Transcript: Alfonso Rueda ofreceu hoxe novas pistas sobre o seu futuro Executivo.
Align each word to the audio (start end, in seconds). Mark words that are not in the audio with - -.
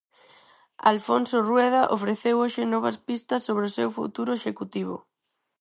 Alfonso 0.91 1.35
Rueda 1.49 1.81
ofreceu 1.97 2.35
hoxe 2.43 2.63
novas 2.73 2.97
pistas 3.07 3.43
sobre 3.47 3.63
o 3.69 3.73
seu 3.77 3.89
futuro 3.97 4.29
Executivo. 4.39 4.95